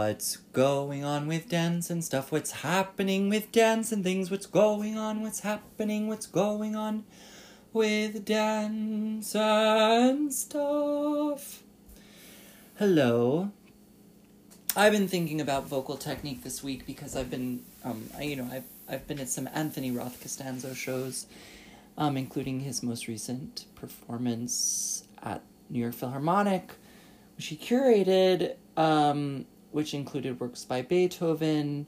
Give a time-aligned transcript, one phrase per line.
[0.00, 2.32] What's going on with dance and stuff?
[2.32, 4.30] What's happening with dance and things?
[4.30, 5.20] What's going on?
[5.20, 6.08] What's happening?
[6.08, 7.04] What's going on
[7.74, 11.62] with dance and stuff?
[12.78, 13.50] Hello.
[14.74, 18.48] I've been thinking about vocal technique this week because I've been, um, I, you know,
[18.50, 21.26] I've I've been at some Anthony Roth Costanzo shows,
[21.98, 26.72] um, including his most recent performance at New York Philharmonic,
[27.36, 31.86] which he curated, um, which included works by Beethoven,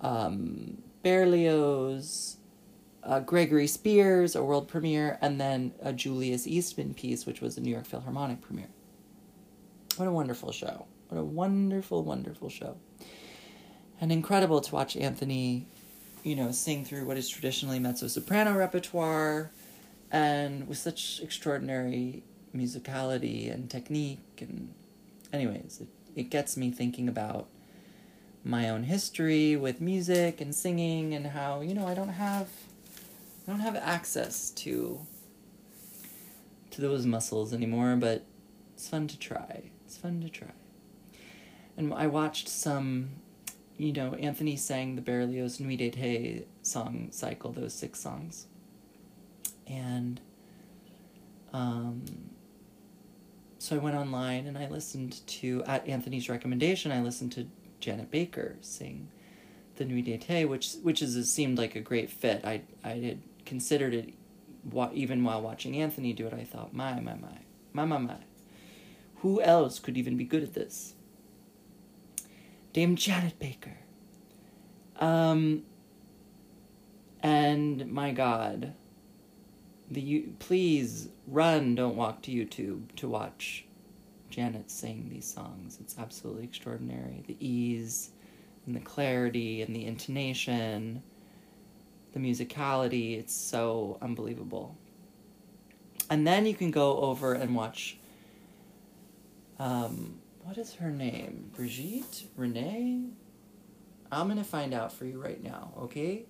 [0.00, 2.36] um, Berlioz,
[3.02, 7.60] uh, Gregory Spears, a world premiere, and then a Julius Eastman piece, which was a
[7.60, 8.68] New York Philharmonic premiere.
[9.96, 10.86] What a wonderful show.
[11.08, 12.76] What a wonderful, wonderful show.
[14.00, 15.68] And incredible to watch Anthony,
[16.22, 19.52] you know, sing through what is traditionally mezzo soprano repertoire
[20.10, 22.24] and with such extraordinary
[22.56, 24.40] musicality and technique.
[24.40, 24.72] And,
[25.32, 27.46] anyways, it, it gets me thinking about
[28.44, 32.48] my own history with music and singing and how, you know, I don't have.
[33.46, 35.00] I don't have access to
[36.70, 38.24] to those muscles anymore, but
[38.74, 39.64] it's fun to try.
[39.86, 40.52] It's fun to try
[41.76, 43.10] and I watched some,
[43.76, 48.46] you know, Anthony sang the Berlioz Nuit d'été song cycle, those six songs.
[49.66, 50.20] And
[51.52, 52.04] um,
[53.64, 57.46] so I went online and I listened to, at Anthony's recommendation, I listened to
[57.80, 59.08] Janet Baker sing
[59.76, 62.44] the Nuit d'été, which which is seemed like a great fit.
[62.44, 64.12] I I had considered it,
[64.92, 66.34] even while watching Anthony do it.
[66.34, 67.38] I thought, my my my,
[67.72, 68.16] my my my,
[69.16, 70.94] who else could even be good at this?
[72.74, 73.78] Dame Janet Baker.
[75.00, 75.62] Um,
[77.22, 78.74] and my God,
[79.94, 83.64] the please run, don't walk to YouTube to watch
[84.30, 85.78] Janet sing these songs.
[85.80, 87.22] It's absolutely extraordinary.
[87.26, 88.10] The ease
[88.66, 91.02] and the clarity and the intonation,
[92.12, 94.76] the musicality, it's so unbelievable.
[96.10, 97.98] And then you can go over and watch
[99.58, 101.50] um, what is her name?
[101.54, 102.24] Brigitte?
[102.36, 103.04] Renee?
[104.12, 106.26] I'm gonna find out for you right now, okay?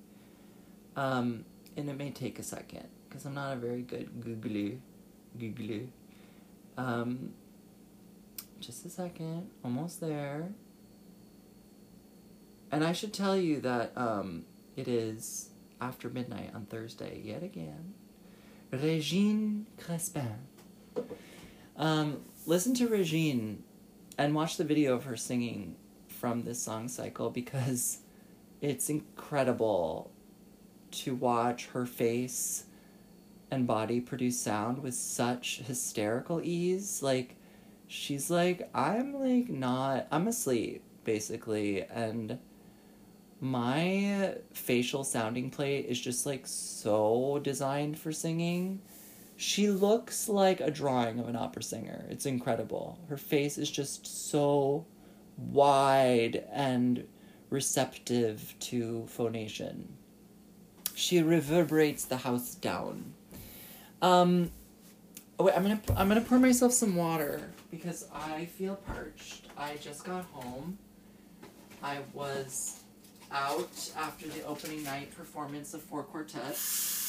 [0.95, 1.45] Um,
[1.77, 4.81] and it may take a second because I'm not a very good googly,
[5.39, 5.89] googly.
[6.77, 7.33] Um,
[8.59, 10.49] just a second, almost there.
[12.73, 17.95] And I should tell you that um, it is after midnight on Thursday yet again.
[18.73, 20.39] Regine Crespin.
[21.77, 23.63] Um, listen to Regine
[24.19, 25.77] and watch the video of her singing
[26.09, 27.99] from this song cycle because
[28.61, 30.11] it's incredible
[30.91, 32.65] to watch her face
[33.55, 37.03] and body produce sound with such hysterical ease.
[37.03, 37.37] Like,
[37.87, 42.39] she's like, I'm like not, I'm asleep, basically, and
[43.41, 48.81] my facial sounding plate is just like so designed for singing
[49.37, 52.07] she looks like a drawing of an opera singer.
[52.09, 52.99] It's incredible.
[53.09, 54.87] Her face is just so
[55.37, 57.07] wide and
[57.51, 59.97] receptive to phonation.
[60.95, 63.14] She reverberates the house down.
[64.05, 64.51] Um,
[65.39, 69.47] oh wait, I'm gonna I'm gonna pour myself some water because I feel parched.
[69.57, 70.77] I just got home.
[71.83, 72.83] I was
[73.33, 77.01] out after the opening night performance of Four Quartets.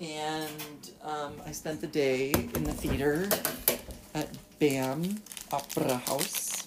[0.00, 3.28] and um, I spent the day in the theater
[4.14, 6.66] at BAM Opera House.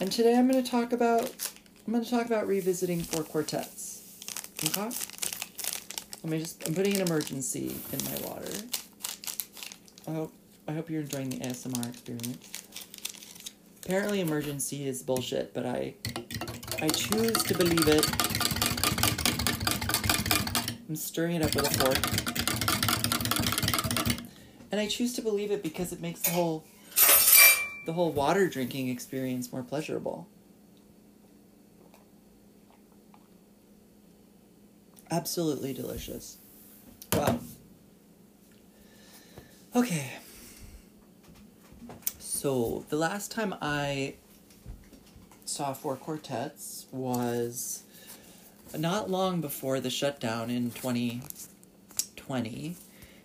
[0.00, 1.32] And today I'm going to talk about
[1.86, 3.94] I'm going to talk about revisiting four quartets.
[4.64, 4.90] Okay.
[6.24, 8.50] Let me just I'm putting an Emergen-C in my water.
[10.08, 10.32] I hope
[10.66, 12.64] I hope you're enjoying the ASMR experience.
[13.84, 15.96] Apparently Emergen-C is bullshit, but I
[16.80, 18.10] I choose to believe it
[20.88, 21.98] I'm stirring it up with a fork.
[24.72, 26.64] And I choose to believe it because it makes the whole
[27.84, 30.26] the whole water drinking experience more pleasurable.
[35.14, 36.38] Absolutely delicious.
[37.12, 37.38] Wow.
[39.76, 40.10] Okay.
[42.18, 44.14] So, the last time I
[45.44, 47.84] saw four quartets was
[48.76, 52.74] not long before the shutdown in 2020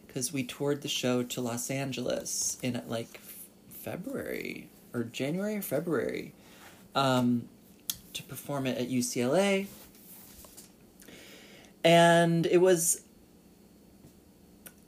[0.06, 3.20] because we toured the show to Los Angeles in like
[3.82, 6.34] February or January or February
[6.94, 7.50] um,
[8.14, 9.66] to perform it at UCLA.
[11.84, 13.04] And it was,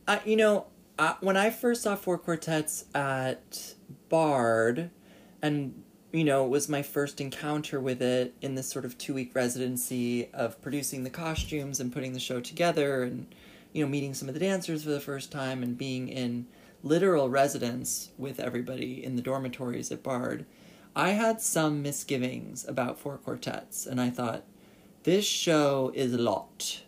[0.07, 0.67] I, you know,
[0.99, 3.75] I, when I first saw Four Quartets at
[4.09, 4.89] Bard,
[5.41, 9.13] and you know, it was my first encounter with it in this sort of two
[9.13, 13.33] week residency of producing the costumes and putting the show together and,
[13.71, 16.47] you know, meeting some of the dancers for the first time and being in
[16.83, 20.45] literal residence with everybody in the dormitories at Bard.
[20.95, 24.43] I had some misgivings about four quartets, and I thought,
[25.03, 26.81] this show is a lot.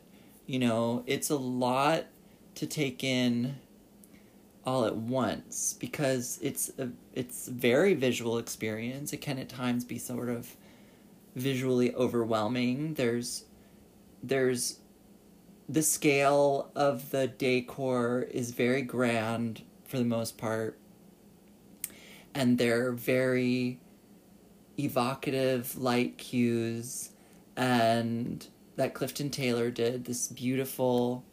[0.46, 2.06] You know, it's a lot
[2.56, 3.56] to take in
[4.66, 9.14] all at once because it's a it's a very visual experience.
[9.14, 10.56] It can at times be sort of
[11.36, 12.94] visually overwhelming.
[12.94, 13.46] There's
[14.22, 14.80] there's
[15.68, 20.78] the scale of the decor is very grand for the most part.
[22.36, 23.80] And they're very
[24.78, 27.13] evocative light cues
[27.56, 31.24] and that Clifton Taylor did this beautiful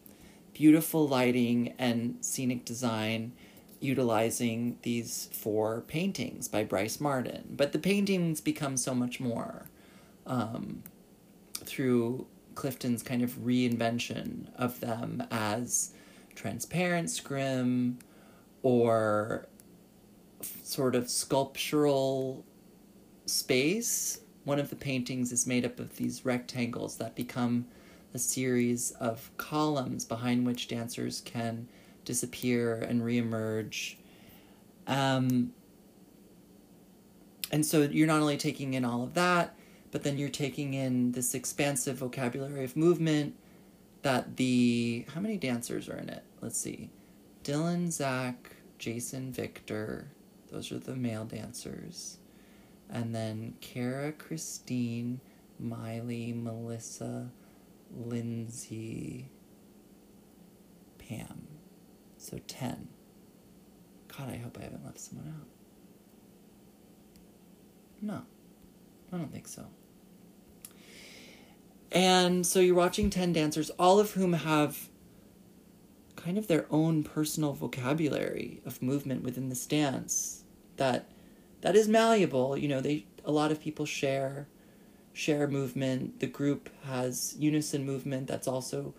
[0.52, 3.32] beautiful lighting and scenic design
[3.80, 7.54] utilizing these four paintings by Brice Marden.
[7.56, 9.66] But the paintings become so much more
[10.26, 10.82] um,
[11.64, 15.94] through Clifton's kind of reinvention of them as
[16.34, 17.98] transparent scrim
[18.62, 19.46] or
[20.62, 22.44] sort of sculptural
[23.26, 24.20] space.
[24.44, 27.66] One of the paintings is made up of these rectangles that become
[28.14, 31.68] a series of columns behind which dancers can
[32.04, 33.96] disappear and reemerge.
[34.86, 35.52] Um,
[37.52, 39.54] and so you're not only taking in all of that,
[39.90, 43.34] but then you're taking in this expansive vocabulary of movement
[44.02, 45.04] that the.
[45.14, 46.22] How many dancers are in it?
[46.40, 46.90] Let's see.
[47.44, 50.08] Dylan, Zach, Jason, Victor.
[50.50, 52.18] Those are the male dancers.
[52.92, 55.20] And then Kara, Christine,
[55.58, 57.30] Miley, Melissa,
[57.96, 59.28] Lindsay,
[60.98, 61.46] Pam.
[62.18, 62.88] So 10.
[64.16, 65.46] God, I hope I haven't left someone out.
[68.02, 68.22] No,
[69.12, 69.66] I don't think so.
[71.92, 74.88] And so you're watching 10 dancers, all of whom have
[76.16, 80.44] kind of their own personal vocabulary of movement within this dance
[80.76, 81.10] that
[81.60, 84.46] that is malleable you know they a lot of people share
[85.12, 86.20] share movement.
[86.20, 88.94] The group has unison movement that's also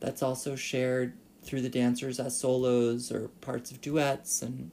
[0.00, 4.70] that's also shared through the dancers as solos or parts of duets and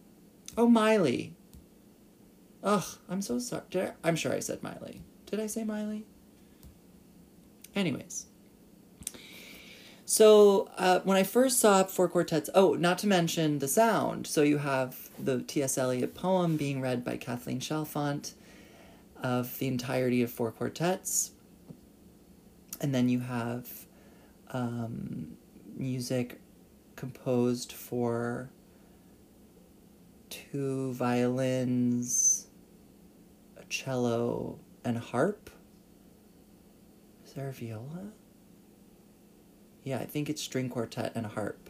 [0.58, 1.36] oh Miley.
[2.64, 3.64] Ugh, I'm so sorry.
[3.76, 5.02] I, I'm sure I said Miley.
[5.28, 6.06] Did I say Miley?
[7.76, 8.26] Anyways.
[10.10, 14.26] So uh, when I first saw Four Quartets, oh, not to mention the sound.
[14.26, 15.78] So you have the T.S.
[15.78, 18.34] Eliot poem being read by Kathleen Chalfant,
[19.22, 21.34] of the entirety of four quartets.
[22.82, 23.70] And then you have
[24.50, 25.38] um,
[25.78, 26.42] music
[26.96, 28.50] composed for
[30.32, 32.48] two violins,
[33.58, 35.52] a cello, and a harp.
[37.24, 38.14] Is there a viola?
[39.90, 41.68] Yeah, I think it's string quartet and harp.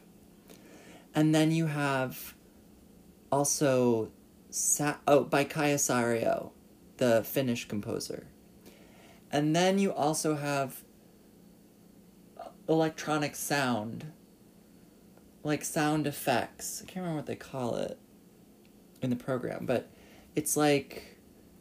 [1.16, 2.36] And then you have
[3.31, 4.12] also
[4.50, 6.51] Sa- oh by Kaija Saariaho
[6.98, 8.27] the Finnish composer.
[9.31, 10.83] And then you also have
[12.68, 14.11] electronic sound,
[15.42, 16.81] like sound effects.
[16.83, 17.97] I can't remember what they call it
[19.02, 19.90] in the program, but
[20.35, 21.16] it's like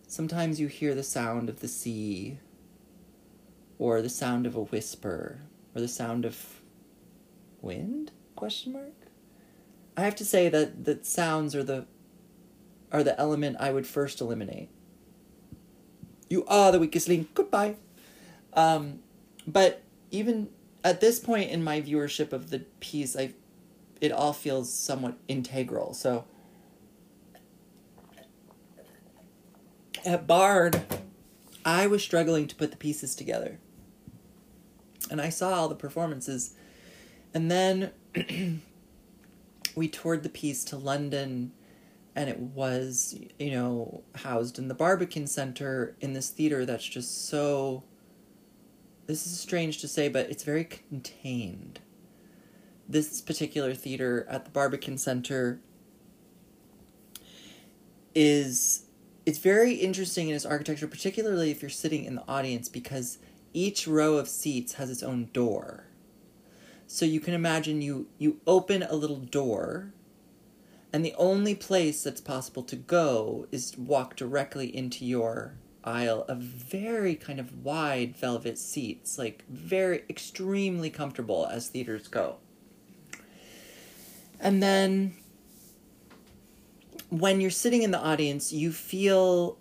[0.08, 2.40] sometimes you hear the sound of the sea,
[3.78, 5.42] or the sound of a whisper,
[5.74, 6.60] or the sound of
[7.60, 8.12] wind?
[8.36, 8.92] Question mark.
[9.96, 11.86] I have to say that that sounds are the
[12.90, 14.70] are the element I would first eliminate
[16.28, 17.34] you are the weakest link.
[17.34, 17.76] Goodbye.
[18.52, 19.00] Um,
[19.46, 20.50] but even
[20.84, 23.34] at this point in my viewership of the piece, I,
[24.00, 25.94] it all feels somewhat integral.
[25.94, 26.24] So
[30.04, 30.82] at Bard,
[31.64, 33.58] I was struggling to put the pieces together.
[35.10, 36.54] And I saw all the performances.
[37.34, 37.92] And then
[39.74, 41.52] we toured the piece to London
[42.18, 47.28] and it was you know housed in the Barbican Center in this theater that's just
[47.28, 47.84] so
[49.06, 51.78] this is strange to say but it's very contained
[52.88, 55.60] this particular theater at the Barbican Center
[58.16, 58.86] is
[59.24, 63.18] it's very interesting in its architecture particularly if you're sitting in the audience because
[63.52, 65.84] each row of seats has its own door
[66.86, 69.92] so you can imagine you you open a little door
[70.92, 76.38] and the only place that's possible to go is walk directly into your aisle of
[76.38, 82.36] very kind of wide velvet seats, like very extremely comfortable as theaters go.
[84.40, 85.14] And then
[87.10, 89.57] when you're sitting in the audience, you feel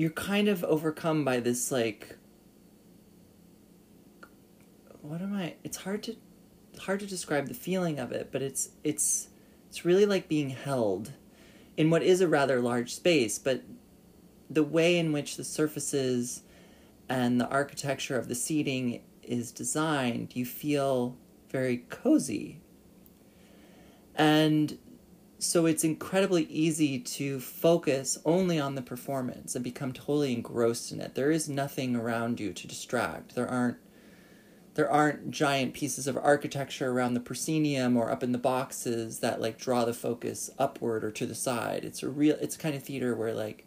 [0.00, 2.16] you're kind of overcome by this like
[5.02, 6.16] what am I it's hard to
[6.78, 9.28] hard to describe the feeling of it, but it's it's
[9.68, 11.12] it's really like being held
[11.76, 13.62] in what is a rather large space, but
[14.48, 16.44] the way in which the surfaces
[17.10, 21.14] and the architecture of the seating is designed, you feel
[21.50, 22.62] very cozy.
[24.14, 24.78] And
[25.42, 31.00] so it's incredibly easy to focus only on the performance and become totally engrossed in
[31.00, 31.14] it.
[31.14, 33.34] There is nothing around you to distract.
[33.34, 33.78] There aren't
[34.74, 39.40] there aren't giant pieces of architecture around the proscenium or up in the boxes that
[39.40, 41.84] like draw the focus upward or to the side.
[41.84, 43.66] It's a real it's kind of theater where like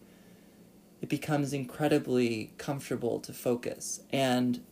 [1.01, 4.01] it becomes incredibly comfortable to focus.
[4.11, 4.63] And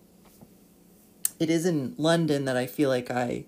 [1.39, 3.46] it is in London that I feel like I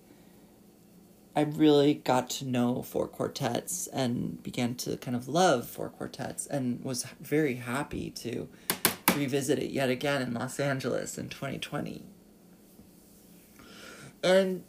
[1.36, 6.46] I really got to know four quartets and began to kind of love four quartets
[6.46, 8.48] and was very happy to
[9.16, 12.04] revisit it yet again in Los Angeles in 2020.
[14.24, 14.64] And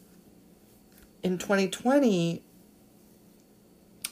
[1.22, 2.42] in 2020,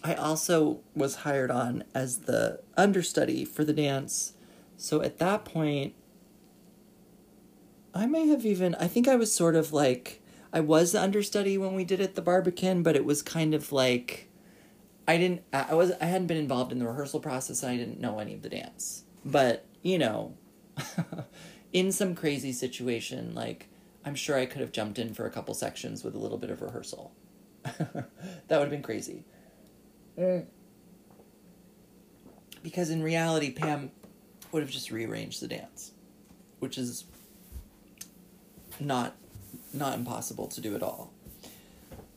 [0.05, 4.35] I also was hired on as the understudy for the dance.
[4.77, 5.95] So at that point,
[7.95, 10.22] I may have even, I think I was sort of like,
[10.53, 13.73] I was the understudy when we did it the Barbican, but it was kind of
[13.73, 14.29] like,
[15.09, 18.01] I didn't, I was, I hadn't been involved in the rehearsal process and I didn't
[18.01, 19.05] know any of the dance.
[19.25, 20.35] But, you know,
[21.73, 23.69] in some crazy situation, like,
[24.05, 26.51] I'm sure I could have jumped in for a couple sections with a little bit
[26.51, 27.13] of rehearsal.
[27.63, 28.09] that
[28.51, 29.25] would have been crazy.
[32.63, 33.91] Because in reality, Pam
[34.51, 35.93] would have just rearranged the dance,
[36.59, 37.05] which is
[38.79, 39.17] not
[39.73, 41.13] not impossible to do at all.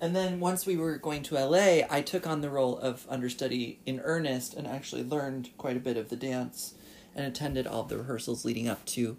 [0.02, 3.80] And then once we were going to LA, I took on the role of understudy
[3.86, 6.76] in earnest and actually learned quite a bit of the dance
[7.16, 9.18] and attended all the rehearsals leading up to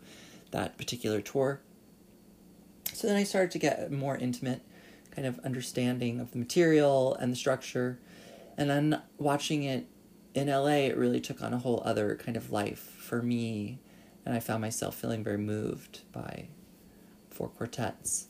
[0.50, 1.60] that particular tour.
[2.92, 4.62] So then I started to get a more intimate
[5.14, 7.98] kind of understanding of the material and the structure.
[8.58, 9.86] And then watching it
[10.34, 13.78] in LA, it really took on a whole other kind of life for me.
[14.26, 16.48] And I found myself feeling very moved by
[17.36, 18.28] four quartets.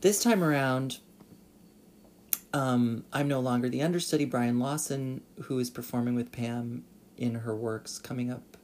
[0.00, 0.98] This time around,
[2.54, 4.24] um, I'm no longer the understudy.
[4.24, 6.84] Brian Lawson, who is performing with Pam
[7.18, 8.56] in her works coming up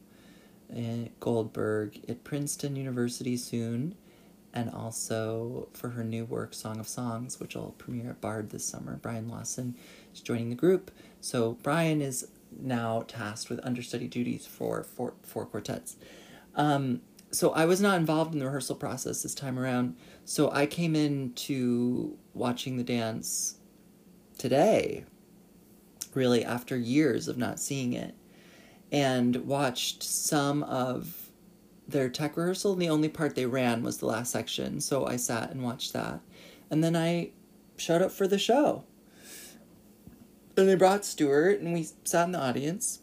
[0.75, 3.95] at Goldberg at Princeton University soon
[4.51, 8.65] and also for her new work, Song of Songs, which will premiere at Bard this
[8.65, 8.97] summer.
[8.99, 9.75] Brian Lawson
[10.11, 10.89] is joining the group.
[11.21, 12.27] So Brian is
[12.59, 15.97] now tasked with understudy duties for four, four quartets.
[16.55, 17.01] Um,
[17.37, 19.95] so I was not involved in the rehearsal process this time around.
[20.25, 23.57] So I came in to watching the dance
[24.39, 25.05] today,
[26.15, 28.15] really after years of not seeing it,
[28.91, 31.29] and watched some of
[31.87, 34.81] their tech rehearsal, and the only part they ran was the last section.
[34.81, 36.21] So I sat and watched that.
[36.71, 37.29] And then I
[37.77, 38.83] showed up for the show.
[40.57, 43.01] And they brought Stuart, and we sat in the audience.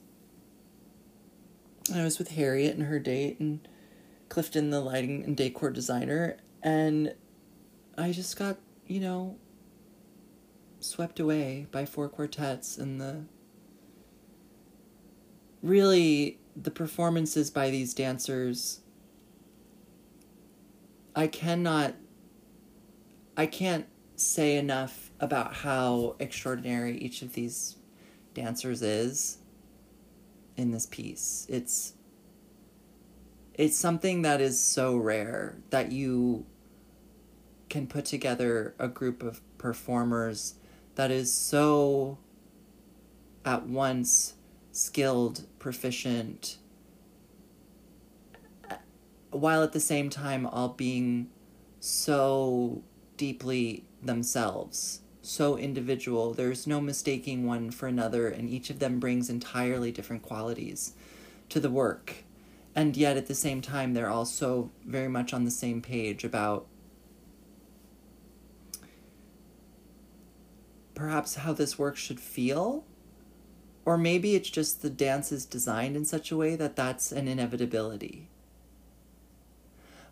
[1.89, 3.69] And I was with Harriet and her date, and
[4.35, 6.39] Clifton, the lighting and decor designer.
[6.61, 7.15] And
[7.97, 9.37] I just got, you know,
[10.81, 13.27] swept away by four quartets and the
[15.63, 18.81] really the performances by these dancers
[21.15, 21.95] I cannot
[23.37, 23.87] I can't
[24.17, 27.77] say enough about how extraordinary each of these
[28.35, 29.39] dancers is
[30.57, 31.47] in this piece.
[31.49, 31.94] It's
[33.55, 36.45] it's something that is so rare that you
[37.69, 40.55] can put together a group of performers
[40.97, 42.19] that is so
[43.45, 44.35] at once
[44.73, 46.59] skilled, proficient,
[49.31, 51.29] while at the same time all being
[51.81, 52.83] so
[53.17, 56.33] deeply themselves, so individual.
[56.35, 60.95] There's no mistaking one for another, and each of them brings entirely different qualities
[61.51, 62.25] to the work.
[62.75, 66.67] And yet at the same time, they're also very much on the same page about
[70.95, 72.85] perhaps how this work should feel
[73.85, 77.29] or maybe it's just the dance is designed in such a way that that's an
[77.29, 78.29] inevitability.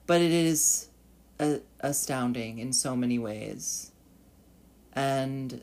[0.06, 0.88] But it is
[1.40, 3.92] a- astounding in so many ways.
[4.92, 5.62] And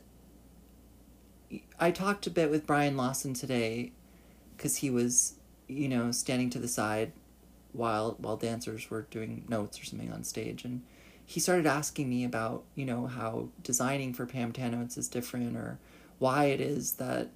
[1.78, 3.92] I talked a bit with Brian Lawson today
[4.56, 5.34] because he was,
[5.70, 7.12] you know, standing to the side
[7.72, 10.82] while while dancers were doing notes or something on stage and
[11.24, 15.78] he started asking me about, you know, how designing for Pam Tanowitz is different or
[16.18, 17.28] why it is that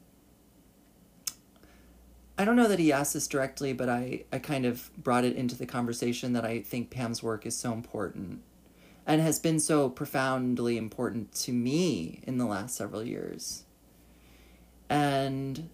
[2.36, 5.36] I don't know that he asked this directly, but I, I kind of brought it
[5.36, 8.42] into the conversation that I think Pam's work is so important
[9.06, 13.62] and has been so profoundly important to me in the last several years.
[14.90, 15.70] And,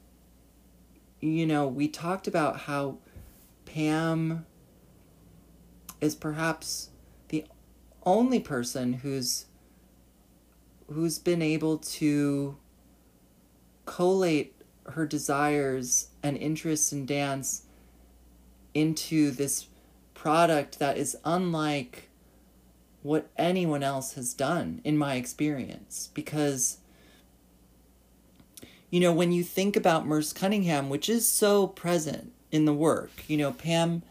[1.21, 2.99] you know, we talked about how
[3.67, 4.47] Pam
[6.01, 6.91] is perhaps
[7.29, 7.45] the
[8.05, 9.47] only person who's
[10.89, 12.57] who's been able to
[13.85, 14.55] collate
[14.87, 17.63] her desires and interests in dance
[18.75, 19.67] into this
[20.15, 22.09] product that is unlike
[23.03, 26.11] what anyone else has done in my experience.
[26.13, 26.79] Because
[28.91, 33.11] you know when you think about Merce Cunningham which is so present in the work
[33.29, 34.03] you know Pam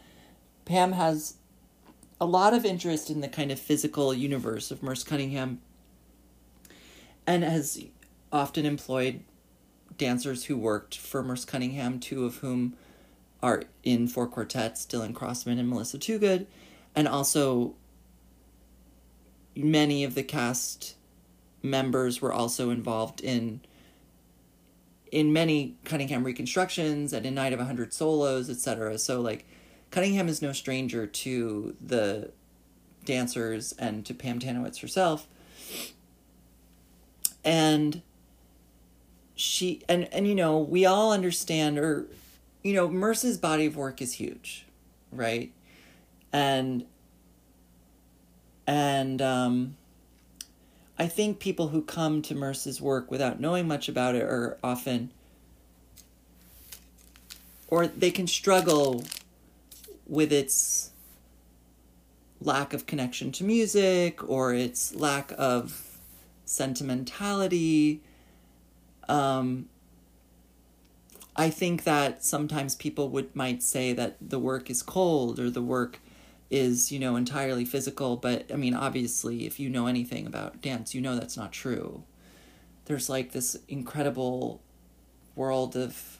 [0.64, 1.34] Pam has
[2.20, 5.60] a lot of interest in the kind of physical universe of Merce Cunningham
[7.26, 7.84] and has
[8.32, 9.20] often employed
[9.96, 12.74] dancers who worked for Merce Cunningham, two of whom
[13.42, 16.46] are in four quartets, Dylan Crossman and Melissa Toogood,
[16.94, 17.74] and also
[19.54, 20.96] many of the cast
[21.62, 23.60] members were also involved in
[25.10, 28.98] in many Cunningham reconstructions and in Night of a Hundred Solos, etc.
[28.98, 29.46] So like
[29.90, 32.30] Cunningham is no stranger to the
[33.04, 35.26] dancers and to Pam Tanowitz herself.
[37.44, 38.02] And
[39.34, 42.06] she and and you know we all understand or
[42.62, 44.66] you know Merce's body of work is huge,
[45.10, 45.50] right?
[46.32, 46.84] And
[48.66, 49.76] and um
[51.00, 55.10] I think people who come to Merce's work without knowing much about it are often
[57.68, 59.04] or they can struggle
[60.06, 60.90] with its
[62.38, 65.98] lack of connection to music or its lack of
[66.44, 68.02] sentimentality.
[69.08, 69.70] Um,
[71.34, 75.62] I think that sometimes people would might say that the work is cold or the
[75.62, 75.98] work
[76.50, 80.94] is you know entirely physical but i mean obviously if you know anything about dance
[80.94, 82.02] you know that's not true
[82.86, 84.60] there's like this incredible
[85.36, 86.18] world of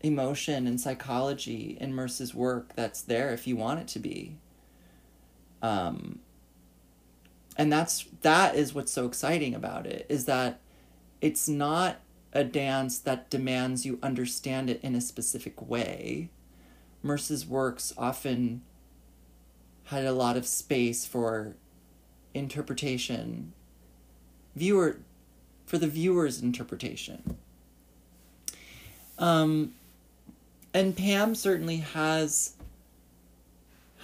[0.00, 4.36] emotion and psychology in Merce's work that's there if you want it to be
[5.62, 6.18] um
[7.56, 10.60] and that's that is what's so exciting about it is that
[11.20, 12.00] it's not
[12.34, 16.28] a dance that demands you understand it in a specific way.
[17.04, 18.62] Merce's works often
[19.84, 21.54] had a lot of space for
[22.32, 23.52] interpretation,
[24.56, 24.96] viewer,
[25.66, 27.36] for the viewer's interpretation.
[29.18, 29.74] Um,
[30.72, 32.54] and Pam certainly has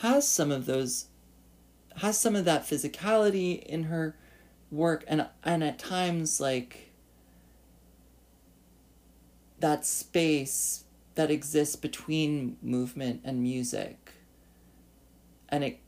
[0.02, 1.06] has some of those
[1.96, 4.14] has some of that physicality in her
[4.70, 6.90] work and and at times like
[9.58, 10.84] that space
[11.14, 14.12] that exists between movement and music
[15.48, 15.78] and it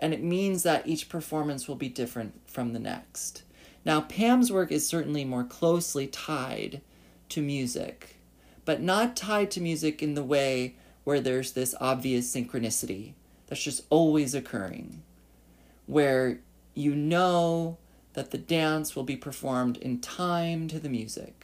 [0.00, 3.42] and it means that each performance will be different from the next
[3.84, 6.80] now pam's work is certainly more closely tied
[7.28, 8.16] to music
[8.64, 13.12] but not tied to music in the way where there's this obvious synchronicity
[13.46, 15.02] that's just always occurring
[15.86, 16.38] where
[16.74, 17.76] you know
[18.12, 21.37] that the dance will be performed in time to the music.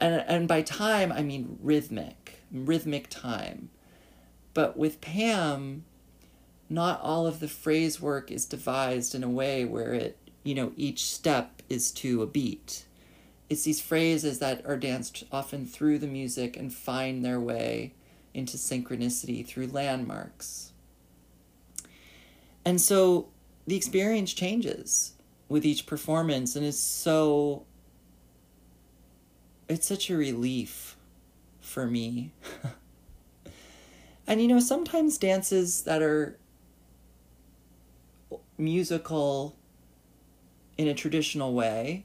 [0.00, 3.68] And, and by time, I mean rhythmic, rhythmic time.
[4.54, 5.84] But with Pam,
[6.68, 10.72] not all of the phrase work is devised in a way where it, you know,
[10.76, 12.84] each step is to a beat.
[13.48, 17.94] It's these phrases that are danced often through the music and find their way
[18.32, 20.72] into synchronicity through landmarks.
[22.64, 23.28] And so
[23.66, 25.14] the experience changes
[25.48, 27.64] with each performance, and it's so.
[29.70, 30.96] It's such a relief
[31.60, 32.32] for me.
[34.26, 36.36] and you know, sometimes dances that are
[38.58, 39.54] musical
[40.76, 42.04] in a traditional way,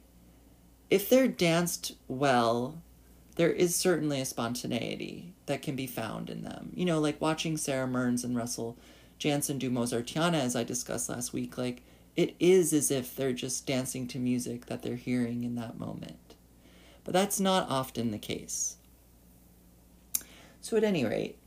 [0.92, 2.84] if they're danced well,
[3.36, 6.72] there is certainly a spontaneity that can be found in them.
[6.76, 8.78] You know, like watching Sara Mearns and Russell
[9.20, 11.82] Janzen do Mozartiana, as I discussed last week, like
[12.16, 16.25] it is as if they're just dancing to music that they're hearing in that moment.
[17.06, 18.76] But that's not often the case.
[20.60, 21.38] So, at any rate,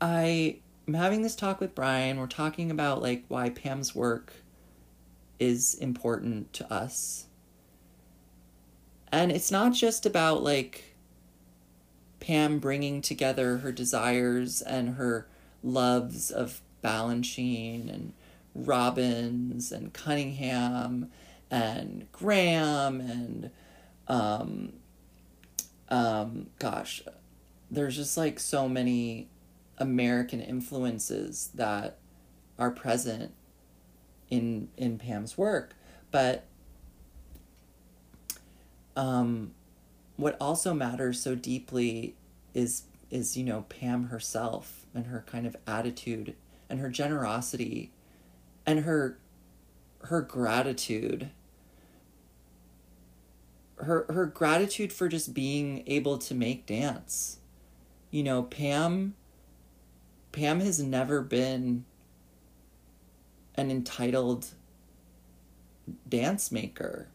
[0.00, 0.56] I
[0.88, 2.18] am having this talk with Brian.
[2.18, 4.32] We're talking about like why Pam's work
[5.38, 7.26] is important to us.
[9.12, 10.96] And it's not just about like
[12.18, 15.26] Pam bringing together her desires and her
[15.62, 18.12] loves of Balanchine and
[18.54, 21.10] Robbins and Cunningham
[21.52, 23.50] and Graham and
[24.08, 24.72] um
[25.88, 27.02] um gosh,
[27.70, 29.28] there's just like so many
[29.78, 31.98] American influences that
[32.58, 33.32] are present
[34.30, 35.76] in in Pam's work.
[36.10, 36.46] But
[38.96, 39.52] um
[40.16, 42.16] what also matters so deeply
[42.54, 46.34] is is you know Pam herself and her kind of attitude
[46.70, 47.92] and her generosity
[48.64, 49.18] and her
[50.04, 51.30] her gratitude
[53.82, 57.38] her her gratitude for just being able to make dance
[58.10, 59.14] you know Pam
[60.32, 61.84] Pam has never been
[63.54, 64.48] an entitled
[66.08, 67.08] dance maker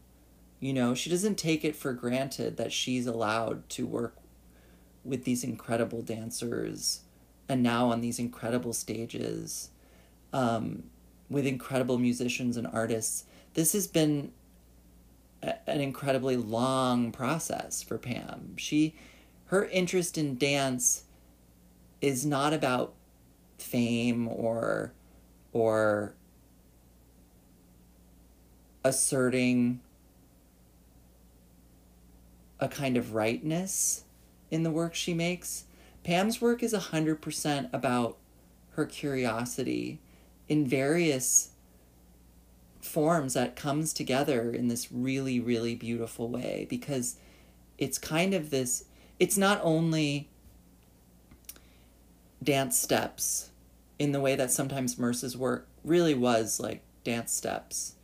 [0.60, 4.14] you know she doesn't take it for granted that she's allowed to work
[5.04, 7.00] with these incredible dancers
[7.48, 9.70] and now on these incredible stages
[10.32, 10.84] um,
[11.30, 13.24] with incredible musicians and artists.
[13.54, 14.32] This has been
[15.42, 18.56] an incredibly long process for Pam.
[18.56, 18.94] She
[19.46, 21.04] her interest in dance
[22.00, 22.94] is not about
[23.58, 24.92] fame or
[25.52, 26.14] or
[28.84, 29.80] asserting
[32.60, 34.04] a kind of rightness
[34.50, 35.64] in the work she makes.
[36.04, 38.16] Pam's work is 100% about
[38.70, 40.00] her curiosity
[40.48, 41.50] in various
[42.88, 47.16] forms that comes together in this really, really beautiful way because
[47.76, 48.84] it's kind of this,
[49.20, 50.28] it's not only
[52.42, 53.50] dance steps
[53.98, 57.94] in the way that sometimes Merce's work really was like dance steps.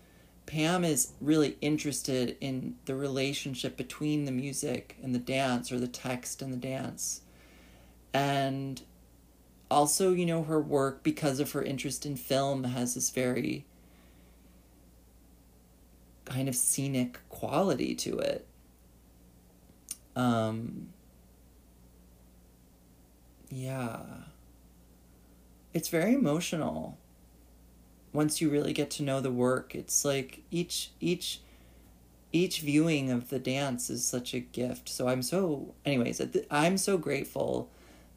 [0.47, 5.89] Pam is really interested in the relationship between the music and the dance or the
[5.89, 7.23] text and the dance.
[8.13, 8.83] And
[9.71, 13.65] also, you know, her work, because of her interest in film, has this very
[16.25, 18.47] kind of scenic quality to it.
[20.17, 20.89] Um,
[23.51, 24.01] yeah.
[25.73, 26.99] It's very emotional
[28.15, 31.41] once you really get to know the work it's like each each
[32.33, 36.97] each viewing of the dance is such a gift so i'm so anyways i'm so
[36.97, 37.69] grateful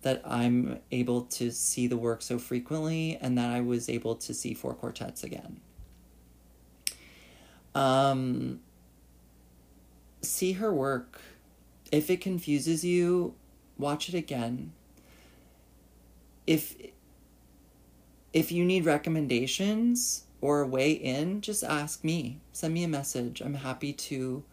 [0.03, 4.33] that i'm able to see the work so frequently and that i was able to
[4.33, 5.59] see four quartets again
[7.77, 8.59] um
[10.21, 11.21] see her work
[11.91, 13.33] if it confuses you
[13.77, 14.71] watch it again
[16.47, 16.75] if
[18.33, 22.39] if you need recommendations or a way in, just ask me.
[22.53, 23.41] Send me a message.
[23.41, 24.43] I'm happy to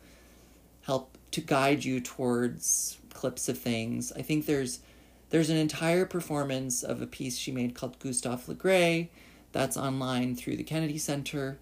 [0.83, 4.13] help to guide you towards clips of things.
[4.13, 4.81] I think there's
[5.31, 9.11] there's an entire performance of a piece she made called Gustave Le Gray
[9.53, 11.59] that's online through the Kennedy Center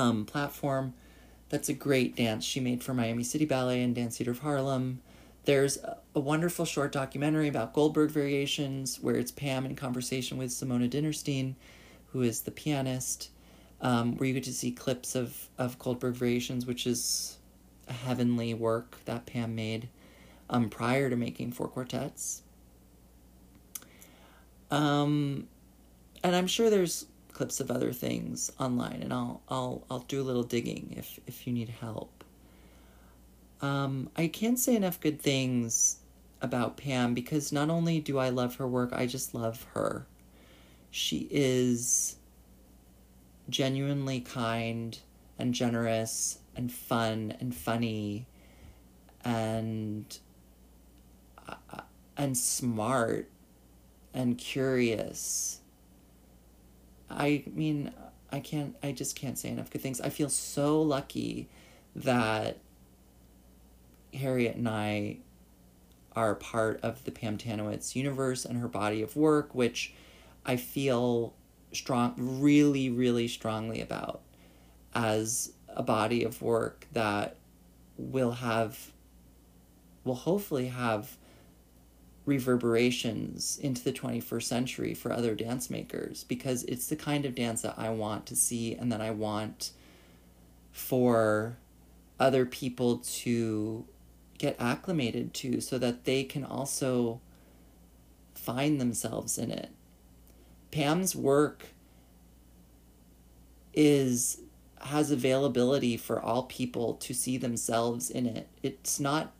[0.00, 0.94] um, platform.
[1.50, 5.00] That's a great dance she made for Miami City Ballet and Dance Theater of Harlem.
[5.44, 5.78] There's
[6.14, 11.54] a wonderful short documentary about Goldberg variations where it's Pam in conversation with Simone Dinnerstein,
[12.12, 13.30] who is the pianist,
[13.80, 17.38] um, where you get to see clips of, of Goldberg variations, which is
[17.88, 19.88] a heavenly work that Pam made
[20.48, 22.42] um, prior to making four quartets.
[24.70, 25.48] Um,
[26.22, 27.06] and I'm sure there's
[27.40, 31.46] clips of other things online, and I'll I'll I'll do a little digging if if
[31.46, 32.22] you need help.
[33.62, 36.00] Um, I can't say enough good things
[36.42, 40.06] about Pam because not only do I love her work, I just love her.
[40.90, 42.16] She is
[43.48, 44.98] genuinely kind
[45.38, 48.26] and generous and fun and funny
[49.24, 50.04] and
[51.48, 51.80] uh,
[52.18, 53.30] and smart
[54.12, 55.59] and curious.
[57.10, 57.92] I mean,
[58.30, 60.00] I can't I just can't say enough good things.
[60.00, 61.48] I feel so lucky
[61.96, 62.58] that
[64.14, 65.18] Harriet and I
[66.14, 69.94] are part of the Pam Tanowitz universe and her body of work, which
[70.44, 71.34] I feel
[71.72, 74.22] strong, really, really strongly about
[74.94, 77.36] as a body of work that
[77.96, 78.92] will have,
[80.04, 81.16] will hopefully have
[82.30, 87.62] reverberations into the 21st century for other dance makers because it's the kind of dance
[87.62, 89.72] that I want to see and that I want
[90.70, 91.56] for
[92.20, 93.84] other people to
[94.38, 97.20] get acclimated to so that they can also
[98.34, 99.70] find themselves in it.
[100.70, 101.66] Pam's work
[103.74, 104.40] is
[104.82, 108.48] has availability for all people to see themselves in it.
[108.62, 109.32] It's not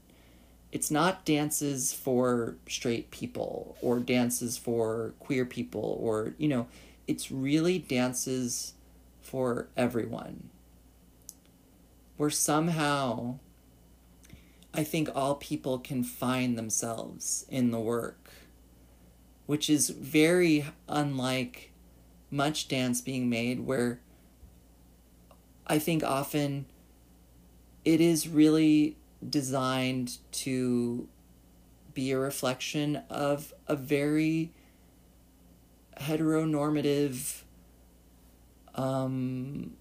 [0.73, 6.67] it's not dances for straight people or dances for queer people or you know,
[7.07, 8.75] it's really dances
[9.21, 10.51] for everyone.
[12.17, 13.39] where somehow
[14.75, 18.31] I think all people can find themselves in the work,
[19.47, 21.73] which is very unlike
[22.31, 24.01] much dance being made, where
[25.67, 26.67] I think often
[27.85, 28.97] it is really
[29.29, 31.09] designed to
[31.93, 34.53] be a reflection of a very
[36.01, 37.43] heteronormative,
[38.75, 39.73] um,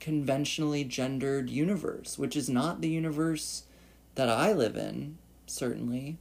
[0.00, 3.64] conventionally gendered universe, which is not the universe
[4.14, 6.18] that I live in, certainly.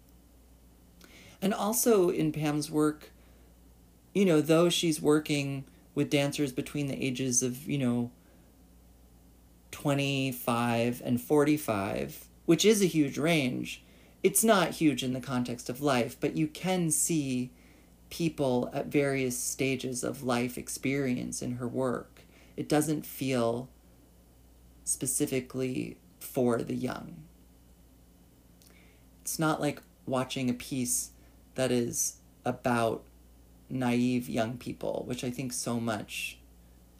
[1.42, 3.12] And also in Pam's work,
[4.14, 8.12] you know, though she's working with dancers between the ages of, you know,
[9.72, 13.82] 25 and 45, which is a huge range,
[14.24, 17.50] it's not huge in the context of life, but you can see
[18.10, 22.24] people at various stages of life experience in her work.
[22.58, 23.70] It doesn't feel
[24.84, 27.24] specifically for the young.
[29.22, 31.12] It's not like watching a piece
[31.56, 33.02] that is about
[33.70, 36.38] naive young people, which I think so much,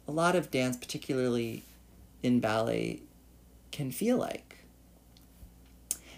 [0.08, 1.62] a lot of dance, particularly
[2.22, 3.02] in ballet,
[3.70, 4.51] can feel like.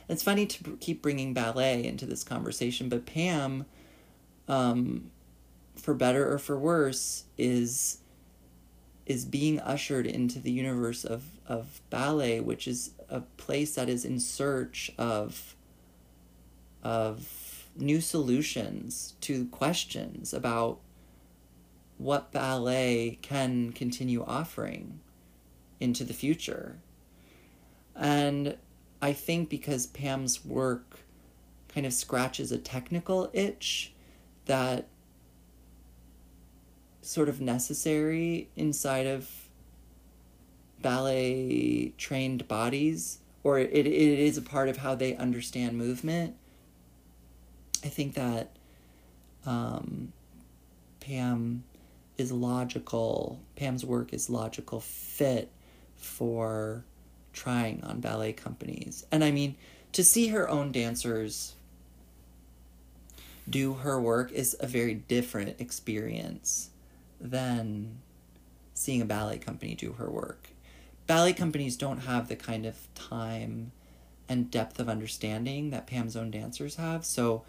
[0.08, 3.64] It's funny to keep bringing ballet into this conversation, but Pam,
[4.48, 5.10] um,
[5.76, 7.98] for better or for worse, is
[9.06, 14.04] is being ushered into the universe of, of ballet, which is a place that is
[14.04, 15.54] in search of
[16.82, 20.78] of new solutions to questions about
[21.98, 25.00] what ballet can continue offering
[25.80, 26.78] into the future.
[27.96, 28.56] And
[29.04, 31.00] I think because Pam's work
[31.68, 33.92] kind of scratches a technical itch
[34.46, 34.86] that
[37.02, 39.30] sort of necessary inside of
[40.80, 46.34] ballet trained bodies or it, it is a part of how they understand movement.
[47.84, 48.56] I think that
[49.44, 50.14] um,
[51.00, 51.64] pam
[52.16, 55.50] is logical pam's work is logical fit
[55.94, 56.86] for
[57.34, 59.54] trying on ballet companies and i mean
[59.92, 61.54] to see her own dancers
[63.48, 66.70] do her work is a very different experience
[67.20, 67.98] than
[68.72, 70.48] seeing a ballet company do her work.
[71.06, 73.72] Ballet companies don't have the kind of time
[74.28, 77.44] and depth of understanding that Pam's own dancers have, so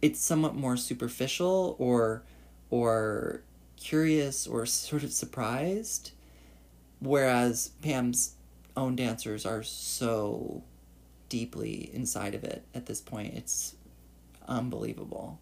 [0.00, 2.22] it's somewhat more superficial or
[2.70, 3.42] or
[3.76, 6.10] curious or sort of surprised
[7.00, 8.34] whereas Pam's
[8.78, 10.62] own dancers are so
[11.28, 13.34] deeply inside of it at this point.
[13.34, 13.74] It's
[14.46, 15.38] unbelievable.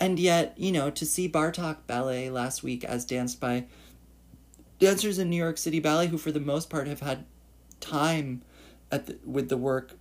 [0.00, 3.64] And yet, you know, to see Bartok Ballet last week as danced by
[4.78, 7.24] dancers in New York City Ballet who, for the most part, have had
[7.80, 8.42] time
[8.90, 9.92] at the, with the work.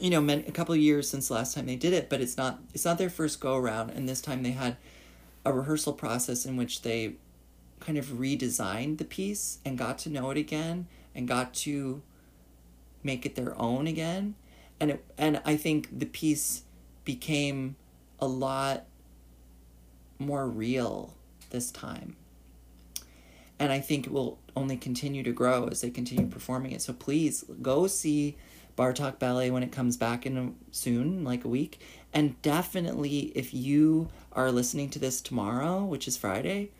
[0.00, 2.20] You know, many, a couple of years since the last time they did it, but
[2.20, 3.90] it's not it's not their first go around.
[3.90, 4.76] And this time they had
[5.44, 7.14] a rehearsal process in which they
[7.78, 12.02] kind of redesigned the piece and got to know it again and got to
[13.02, 14.34] make it their own again.
[14.80, 16.62] And it, and I think the piece
[17.04, 17.76] became
[18.20, 18.84] a lot
[20.18, 21.14] more real
[21.50, 22.16] this time.
[23.58, 26.82] And I think it will only continue to grow as they continue performing it.
[26.82, 28.36] So please go see
[28.76, 31.80] Bartok Ballet when it comes back in a, soon, like a week.
[32.12, 36.70] And definitely, if you are listening to this tomorrow, which is Friday,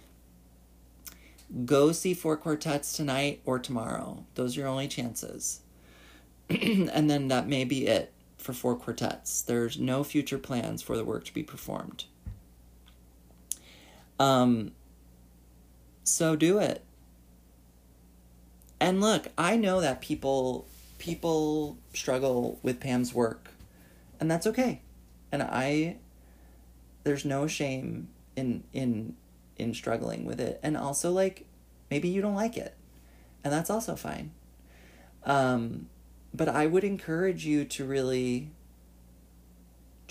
[1.64, 4.24] go see four quartets tonight or tomorrow.
[4.34, 5.60] Those are your only chances.
[6.48, 9.42] and then that may be it for four quartets.
[9.42, 12.04] There's no future plans for the work to be performed.
[14.18, 14.72] Um,
[16.04, 16.84] so do it.
[18.80, 20.66] And look, I know that people
[20.98, 23.50] people struggle with Pam's work,
[24.18, 24.80] and that's okay.
[25.30, 25.96] And I
[27.04, 29.16] there's no shame in in
[29.58, 30.60] in struggling with it.
[30.62, 31.46] And also like
[31.90, 32.74] maybe you don't like it.
[33.44, 34.32] And that's also fine.
[35.24, 35.88] Um
[36.34, 38.50] but I would encourage you to really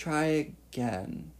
[0.01, 1.31] try again.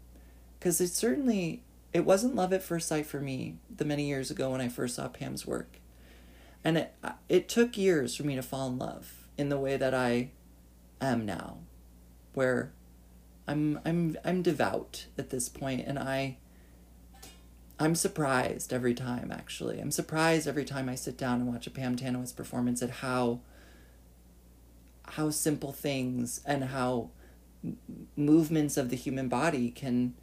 [0.59, 4.51] Because it certainly, it wasn't love at first sight for me the many years ago
[4.51, 5.77] when I first saw Pam's work.
[6.63, 6.93] And it,
[7.27, 10.29] it took years for me to fall in love in the way that I
[10.99, 11.57] am now,
[12.33, 12.71] where
[13.47, 16.37] I'm, I'm, I'm devout at this point and I,
[17.81, 19.79] I'm surprised every time, actually.
[19.79, 23.41] I'm surprised every time I sit down and watch a Pam Tanowitz performance at how
[25.07, 27.09] how simple things and how
[28.15, 30.13] movements of the human body can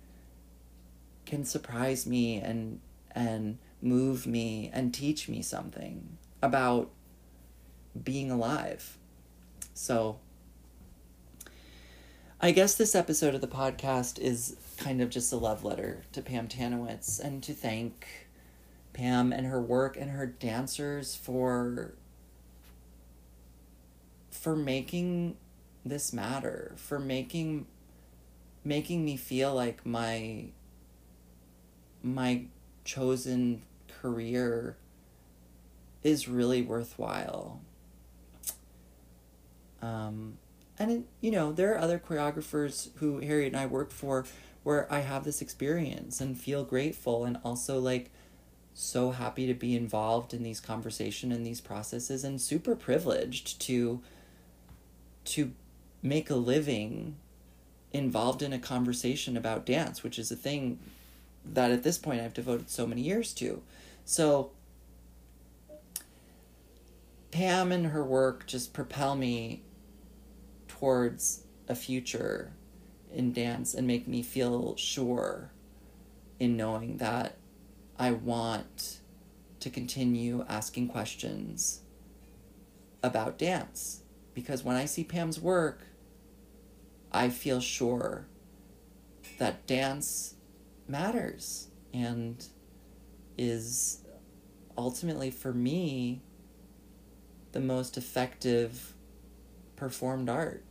[1.27, 6.91] can surprise me and and move me and teach me something about
[8.01, 8.99] being alive.
[9.75, 10.21] So,
[12.41, 16.23] I guess this episode of the podcast is kind of just a love letter to
[16.23, 18.07] Pam Tanowitz and to thank
[18.93, 21.95] Pam and her work and her dancers for
[24.31, 25.37] for making
[25.85, 27.67] this matter, for making
[28.65, 30.47] making me feel like my
[32.03, 32.45] my
[32.85, 33.63] chosen
[34.01, 34.77] career
[36.03, 37.61] is really worthwhile.
[39.83, 40.39] Um,
[40.79, 44.25] and you know, there are other choreographers who Harriet and I work for
[44.69, 48.11] where I have this experience and feel grateful and also like
[48.75, 54.03] so happy to be involved in these conversation and these processes and super privileged to
[55.25, 55.53] to
[56.03, 57.17] make a living
[57.95, 60.79] involved in a conversation about dance, which is a thing
[61.47, 63.63] that at this point I've devoted so many years to.
[64.05, 64.51] So
[67.31, 69.63] Pam and her work just propel me
[70.67, 72.53] towards a future
[73.13, 75.51] in dance and make me feel sure
[76.39, 77.37] in knowing that
[77.99, 79.01] I want
[79.61, 81.81] to continue asking questions
[83.03, 84.03] about dance.
[84.35, 85.83] Because when I see Pam's work,
[87.11, 88.27] I feel sure
[89.39, 90.35] that dance
[90.87, 92.45] matters and
[93.37, 94.01] is
[94.77, 96.23] ultimately for me
[97.53, 98.95] the most effective
[99.77, 100.63] performed art.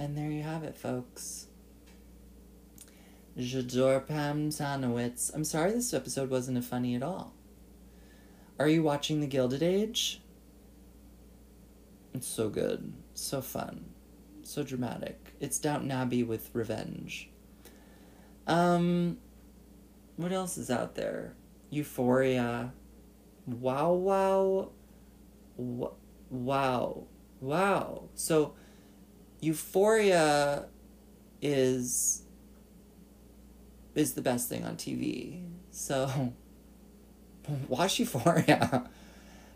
[0.00, 1.48] And there you have it, folks.
[3.38, 5.30] J'adore Pam Tanowitz.
[5.34, 7.34] I'm sorry this episode wasn't a funny at all.
[8.58, 10.22] Are you watching The Gilded Age?
[12.14, 13.90] It's so good, so fun,
[14.42, 15.34] so dramatic.
[15.38, 17.28] It's Downton Abbey with revenge.
[18.46, 19.18] Um,
[20.16, 21.34] what else is out there?
[21.68, 22.72] Euphoria.
[23.46, 24.70] Wow, wow.
[25.58, 27.04] Wow.
[27.42, 28.08] Wow.
[28.14, 28.54] So,
[29.40, 30.66] Euphoria
[31.42, 32.22] is
[33.94, 35.42] is the best thing on TV.
[35.70, 36.32] So,
[37.68, 38.88] watch Euphoria.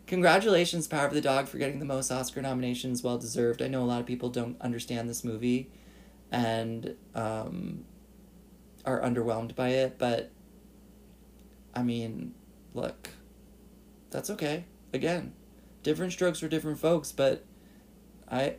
[0.07, 3.01] Congratulations, Power of the Dog, for getting the most Oscar nominations.
[3.03, 3.61] Well deserved.
[3.61, 5.69] I know a lot of people don't understand this movie
[6.31, 7.85] and um,
[8.85, 10.31] are underwhelmed by it, but
[11.73, 12.33] I mean,
[12.73, 13.09] look,
[14.11, 14.65] that's okay.
[14.93, 15.33] Again,
[15.83, 17.43] different strokes for different folks, but
[18.29, 18.55] I,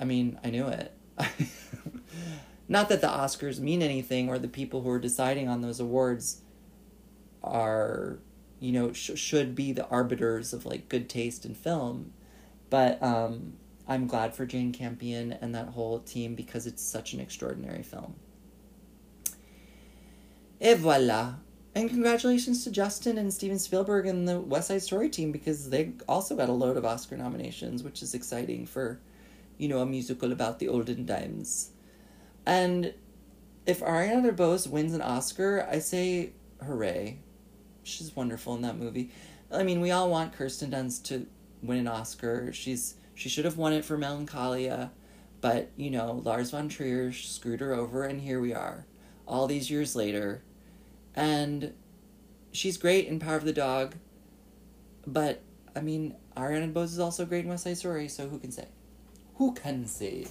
[0.00, 0.92] I mean, I knew it.
[2.68, 6.40] Not that the Oscars mean anything or the people who are deciding on those awards
[7.42, 8.18] are,
[8.58, 12.12] you know, sh- should be the arbiters of like good taste in film,
[12.70, 13.54] but um,
[13.86, 18.14] I'm glad for Jane Campion and that whole team because it's such an extraordinary film.
[20.60, 21.34] Et voila.
[21.74, 25.92] And congratulations to Justin and Steven Spielberg and the West Side Story team because they
[26.08, 29.00] also got a load of Oscar nominations, which is exciting for,
[29.60, 31.70] you know, a musical about the olden times.
[32.46, 32.94] And
[33.66, 36.32] if Ariana DeBose wins an Oscar, I say
[36.64, 37.18] hooray.
[37.82, 39.10] She's wonderful in that movie.
[39.52, 41.26] I mean, we all want Kirsten Dunst to
[41.62, 42.54] win an Oscar.
[42.54, 44.92] She's she should have won it for Melancholia,
[45.42, 48.86] but you know, Lars von Trier screwed her over and here we are.
[49.28, 50.42] All these years later,
[51.14, 51.74] and
[52.50, 53.94] she's great in Power of the Dog,
[55.06, 55.42] but
[55.76, 58.66] I mean, Ariana DeBose is also great in West Side Story, so who can say?
[59.40, 60.26] Who can say?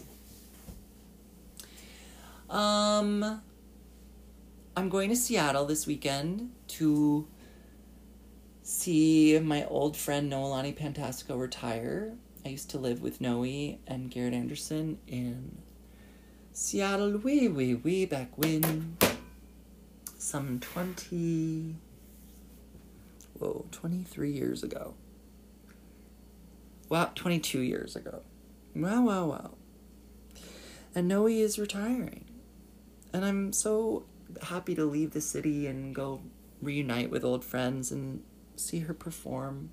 [2.48, 3.42] Um,
[4.78, 7.28] I'm going to Seattle this weekend to
[8.62, 12.14] see my old friend Noelani Pantastico retire.
[12.46, 13.46] I used to live with Noe
[13.88, 15.58] and Garrett Anderson in
[16.54, 18.96] Seattle, way, way, way back when
[20.20, 21.78] some 20
[23.40, 24.94] whoa 23 years ago
[26.90, 28.22] wow 22 years ago
[28.76, 29.52] wow wow wow
[30.96, 32.26] and noe is retiring
[33.14, 34.06] and i'm so
[34.44, 36.22] happy to leave the city and go
[36.62, 38.22] reunite with old friends and
[38.56, 39.70] see her perform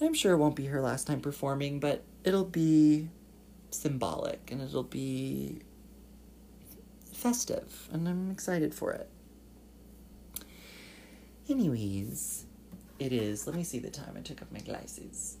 [0.00, 3.08] i'm sure it won't be her last time performing but it'll be
[3.70, 5.60] symbolic and it'll be
[7.12, 9.08] festive and i'm excited for it
[11.48, 12.44] Anyways,
[12.98, 13.46] it is.
[13.46, 14.14] Let me see the time.
[14.16, 15.36] I took off my glasses.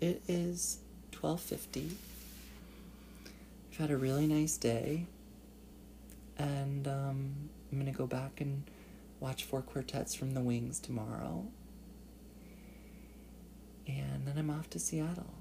[0.00, 0.78] It is
[1.12, 1.90] twelve fifty.
[3.70, 5.06] I've had a really nice day,
[6.36, 8.64] and um, I'm gonna go back and
[9.20, 11.46] watch four quartets from the Wings tomorrow,
[13.86, 15.34] and then I'm off to Seattle.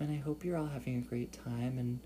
[0.00, 2.00] And I hope you're all having a great time, and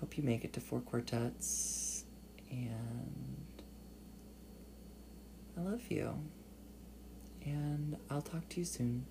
[0.00, 2.04] hope you make it to four quartets,
[2.50, 3.62] and
[5.56, 6.14] I love you.
[7.44, 9.06] and I'll talk to you soon.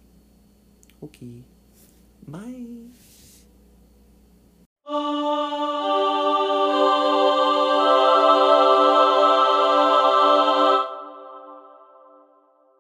[1.03, 1.43] Okay.
[2.28, 2.91] Bye.
[4.86, 6.11] Oh.